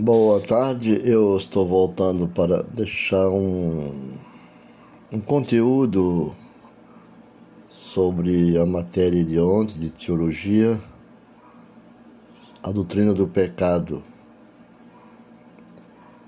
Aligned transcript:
Boa 0.00 0.40
tarde, 0.40 1.00
eu 1.04 1.36
estou 1.36 1.66
voltando 1.66 2.28
para 2.28 2.62
deixar 2.62 3.28
um, 3.30 4.14
um 5.10 5.20
conteúdo 5.20 6.36
sobre 7.68 8.56
a 8.56 8.64
matéria 8.64 9.24
de 9.24 9.40
ontem, 9.40 9.76
de 9.76 9.90
teologia, 9.90 10.80
a 12.62 12.70
doutrina 12.70 13.12
do 13.12 13.26
pecado. 13.26 14.00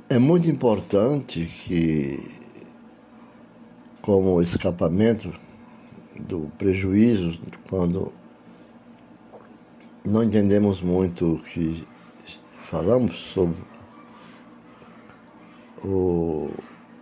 É 0.08 0.18
muito 0.18 0.50
importante 0.50 1.44
que, 1.44 2.28
como 4.02 4.42
escapamento 4.42 5.32
do 6.18 6.50
prejuízo, 6.58 7.40
quando 7.68 8.12
não 10.04 10.24
entendemos 10.24 10.82
muito 10.82 11.34
o 11.34 11.38
que 11.38 11.86
falamos 12.70 13.16
sobre 13.16 13.60
o, 15.82 16.50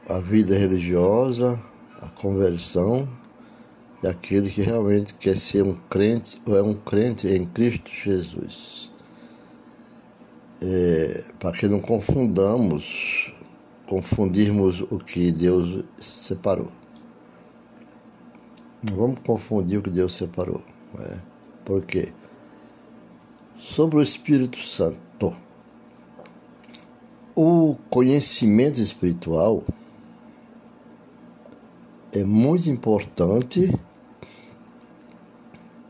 a 0.09 0.19
vida 0.19 0.57
religiosa, 0.57 1.61
a 2.01 2.09
conversão 2.09 3.07
e 4.03 4.07
aquele 4.07 4.49
que 4.49 4.63
realmente 4.63 5.13
quer 5.15 5.37
ser 5.37 5.63
um 5.63 5.75
crente 5.75 6.41
ou 6.47 6.57
é 6.57 6.63
um 6.63 6.73
crente 6.73 7.29
em 7.29 7.45
Cristo 7.45 7.91
Jesus. 7.91 8.91
É, 10.63 11.25
para 11.39 11.53
que 11.53 11.69
não 11.69 11.81
confundamos, 11.81 13.35
confundirmos 13.87 14.81
o 14.81 14.99
que 14.99 15.31
Deus 15.31 15.85
separou. 15.99 16.73
Não 18.89 18.97
vamos 18.97 19.21
confundir 19.21 19.79
o 19.79 19.83
que 19.83 19.91
Deus 19.91 20.15
separou. 20.15 20.63
Né? 20.95 21.23
Por 21.63 21.85
quê? 21.85 22.11
Sobre 23.55 23.99
o 23.99 24.03
Espírito 24.03 24.59
Santo. 24.63 25.08
O 27.41 27.77
conhecimento 27.89 28.81
espiritual 28.81 29.63
é 32.13 32.25
muito 32.25 32.69
importante 32.69 33.73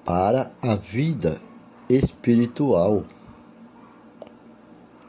para 0.05 0.53
a 0.61 0.75
vida 0.75 1.41
espiritual. 1.89 3.03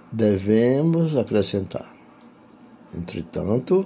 Devemos 0.10 1.17
acrescentar, 1.17 1.94
entretanto, 2.95 3.86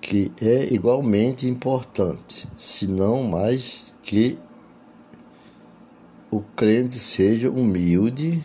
que 0.00 0.32
é 0.42 0.74
igualmente 0.74 1.46
importante, 1.46 2.48
se 2.56 2.88
não 2.88 3.22
mais 3.22 3.94
que 4.02 4.36
o 6.28 6.40
crente 6.40 6.98
seja 6.98 7.48
humilde 7.48 8.44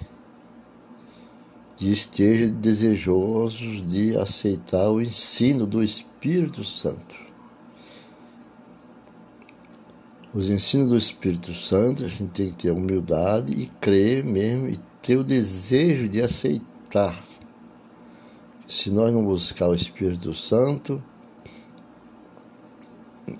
e 1.85 1.91
esteja 1.91 2.51
desejosos 2.51 3.85
de 3.85 4.17
aceitar 4.17 4.89
o 4.89 4.99
ensino 4.99 5.67
do 5.67 5.83
Espírito 5.83 6.63
Santo. 6.63 7.15
Os 10.33 10.49
ensinos 10.49 10.89
do 10.89 10.97
Espírito 10.97 11.53
Santo, 11.53 12.03
a 12.03 12.07
gente 12.07 12.31
tem 12.31 12.49
que 12.49 12.63
ter 12.63 12.71
humildade 12.71 13.53
e 13.53 13.67
crer 13.79 14.25
mesmo 14.25 14.67
e 14.67 14.79
ter 14.99 15.15
o 15.15 15.23
desejo 15.23 16.09
de 16.09 16.21
aceitar. 16.21 17.23
Se 18.67 18.89
nós 18.89 19.13
não 19.13 19.23
buscar 19.23 19.69
o 19.69 19.75
Espírito 19.75 20.33
Santo, 20.33 21.03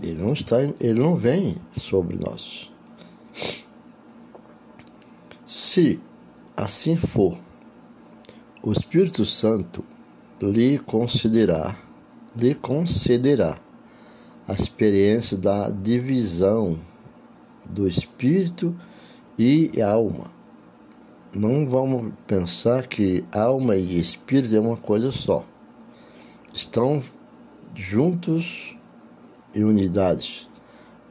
ele 0.04 0.22
não 0.22 0.34
está, 0.34 0.58
ele 0.62 1.00
não 1.00 1.16
vem 1.16 1.56
sobre 1.76 2.20
nós. 2.24 2.72
Se 5.48 6.00
assim 6.56 6.96
for, 6.96 7.44
o 8.66 8.72
Espírito 8.72 9.24
Santo 9.26 9.86
lhe 10.42 10.80
concederá, 10.80 11.78
lhe 12.36 12.56
concederá 12.56 13.60
a 14.48 14.54
experiência 14.54 15.38
da 15.38 15.70
divisão 15.70 16.80
do 17.64 17.88
espírito 17.88 18.76
e 19.38 19.80
alma. 19.84 20.32
Não 21.32 21.70
vamos 21.70 22.12
pensar 22.26 22.88
que 22.88 23.24
alma 23.32 23.76
e 23.76 24.00
espírito 24.00 24.56
é 24.56 24.60
uma 24.60 24.78
coisa 24.78 25.12
só. 25.12 25.46
Estão 26.52 27.04
juntos 27.76 28.76
em 29.54 29.64
unidades, 29.64 30.50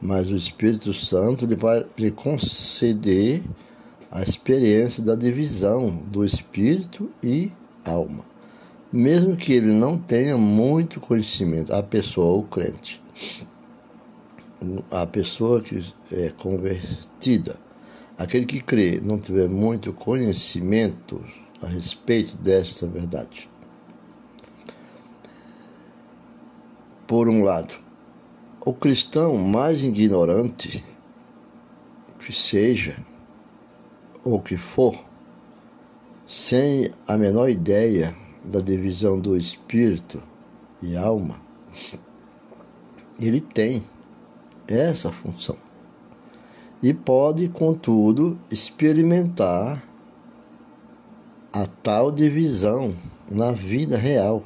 mas 0.01 0.29
o 0.29 0.35
Espírito 0.35 0.93
Santo 0.93 1.45
ele 1.45 1.55
vai 1.55 1.85
lhe 1.97 2.11
conceder 2.11 3.41
a 4.11 4.21
experiência 4.21 5.03
da 5.03 5.15
divisão 5.15 5.89
do 5.89 6.23
espírito 6.23 7.09
e 7.23 7.51
alma. 7.83 8.23
Mesmo 8.91 9.35
que 9.35 9.53
ele 9.53 9.71
não 9.71 9.97
tenha 9.97 10.37
muito 10.37 10.99
conhecimento, 11.01 11.73
a 11.73 11.83
pessoa, 11.83 12.37
o 12.37 12.43
crente, 12.43 13.03
a 14.91 15.05
pessoa 15.05 15.61
que 15.61 15.83
é 16.11 16.29
convertida, 16.29 17.57
aquele 18.17 18.45
que 18.45 18.61
crê, 18.61 19.01
não 19.03 19.19
tiver 19.19 19.49
muito 19.49 19.91
conhecimento 19.91 21.21
a 21.61 21.67
respeito 21.67 22.37
desta 22.37 22.87
verdade. 22.87 23.49
Por 27.05 27.27
um 27.27 27.43
lado, 27.43 27.75
o 28.65 28.73
cristão 28.73 29.37
mais 29.37 29.83
ignorante 29.83 30.83
que 32.19 32.33
seja, 32.33 32.97
ou 34.25 34.41
que 34.41 34.57
for, 34.57 34.99
sem 36.25 36.89
a 37.07 37.15
menor 37.15 37.47
ideia 37.47 38.15
da 38.43 38.59
divisão 38.59 39.19
do 39.19 39.37
espírito 39.37 40.21
e 40.81 40.97
alma, 40.97 41.39
ele 43.19 43.39
tem 43.39 43.83
essa 44.67 45.11
função. 45.11 45.55
E 46.81 46.93
pode, 46.93 47.47
contudo, 47.49 48.37
experimentar 48.49 49.83
a 51.53 51.67
tal 51.67 52.11
divisão 52.11 52.95
na 53.29 53.51
vida 53.51 53.97
real. 53.97 54.43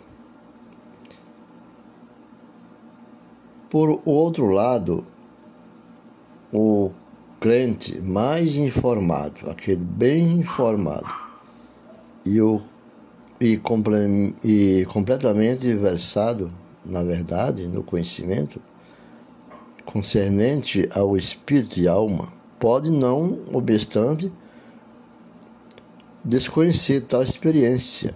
Por 3.69 4.01
outro 4.06 4.47
lado, 4.47 5.06
o 6.53 6.91
crente 7.39 8.01
mais 8.01 8.57
informado, 8.57 9.50
aquele 9.50 9.83
bem 9.83 10.39
informado, 10.39 11.07
e, 12.25 12.41
o, 12.41 12.61
e, 13.39 13.57
comple, 13.57 14.35
e 14.44 14.85
completamente 14.89 15.73
versado, 15.73 16.51
na 16.85 17.01
verdade, 17.01 17.67
no 17.67 17.81
conhecimento, 17.81 18.61
concernente 19.85 20.88
ao 20.94 21.16
espírito 21.16 21.79
e 21.79 21.88
alma, 21.88 22.31
pode 22.59 22.91
não, 22.91 23.39
obstante, 23.53 24.31
desconhecer 26.23 27.01
tal 27.01 27.23
experiência. 27.23 28.16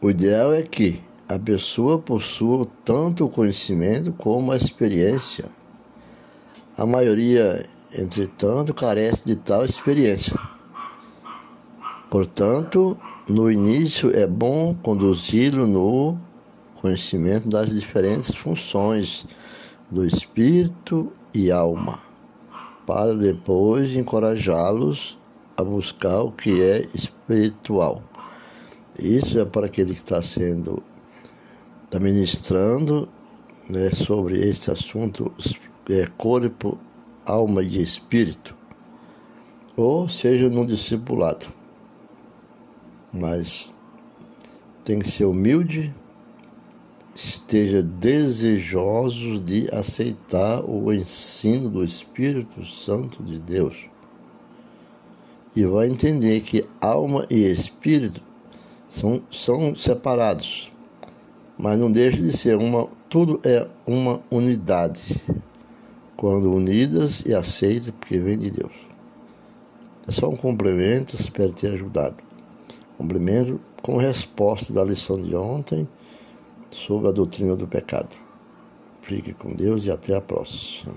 O 0.00 0.10
ideal 0.10 0.54
é 0.54 0.62
que 0.62 1.02
a 1.28 1.38
pessoa 1.38 1.98
possua 1.98 2.66
tanto 2.84 3.26
o 3.26 3.28
conhecimento 3.28 4.12
como 4.12 4.52
a 4.52 4.56
experiência 4.56 5.46
a 6.76 6.84
maioria, 6.84 7.64
entretanto, 7.98 8.74
carece 8.74 9.24
de 9.24 9.36
tal 9.36 9.64
experiência. 9.64 10.38
Portanto, 12.10 12.98
no 13.26 13.50
início 13.50 14.14
é 14.14 14.26
bom 14.26 14.76
conduzi-lo 14.82 15.66
no 15.66 16.18
conhecimento 16.74 17.48
das 17.48 17.70
diferentes 17.70 18.34
funções 18.34 19.26
do 19.90 20.04
espírito 20.04 21.10
e 21.32 21.50
alma, 21.50 21.98
para 22.86 23.14
depois 23.14 23.96
encorajá-los 23.96 25.18
a 25.56 25.64
buscar 25.64 26.20
o 26.22 26.32
que 26.32 26.62
é 26.62 26.86
espiritual. 26.94 28.02
Isso 28.98 29.38
é 29.40 29.44
para 29.46 29.66
aquele 29.66 29.94
que 29.94 30.02
está 30.02 30.22
sendo, 30.22 30.82
está 31.84 31.98
ministrando 31.98 33.08
né, 33.68 33.90
sobre 33.90 34.38
este 34.38 34.70
assunto 34.70 35.32
é, 35.88 36.06
corpo, 36.16 36.78
alma 37.24 37.62
e 37.62 37.80
espírito, 37.80 38.56
ou 39.76 40.08
seja, 40.08 40.48
no 40.48 40.66
discipulado. 40.66 41.46
Mas 43.12 43.72
tem 44.84 44.98
que 44.98 45.08
ser 45.08 45.24
humilde, 45.24 45.94
esteja 47.14 47.82
desejoso 47.82 49.40
de 49.40 49.68
aceitar 49.74 50.62
o 50.64 50.92
ensino 50.92 51.70
do 51.70 51.82
Espírito 51.82 52.64
Santo 52.64 53.22
de 53.22 53.38
Deus. 53.38 53.88
E 55.54 55.64
vai 55.64 55.88
entender 55.88 56.42
que 56.42 56.68
alma 56.80 57.26
e 57.30 57.50
espírito 57.50 58.20
são, 58.86 59.22
são 59.30 59.74
separados, 59.74 60.70
mas 61.56 61.78
não 61.78 61.90
deixa 61.90 62.18
de 62.18 62.36
ser 62.36 62.58
uma, 62.58 62.86
tudo 63.08 63.40
é 63.42 63.66
uma 63.86 64.20
unidade 64.30 65.02
quando 66.16 66.50
unidas 66.50 67.24
e 67.26 67.34
aceitas, 67.34 67.90
porque 67.90 68.18
vem 68.18 68.38
de 68.38 68.50
Deus. 68.50 68.72
É 70.08 70.12
só 70.12 70.28
um 70.28 70.36
complemento, 70.36 71.16
espero 71.16 71.52
ter 71.52 71.72
ajudado. 71.72 72.24
Cumprimento 72.96 73.60
com 73.82 73.96
resposta 73.96 74.72
da 74.72 74.82
lição 74.82 75.20
de 75.20 75.34
ontem 75.34 75.88
sobre 76.70 77.08
a 77.08 77.12
doutrina 77.12 77.56
do 77.56 77.66
pecado. 77.66 78.16
Fique 79.02 79.34
com 79.34 79.54
Deus 79.54 79.84
e 79.84 79.90
até 79.90 80.14
a 80.16 80.20
próxima. 80.20 80.94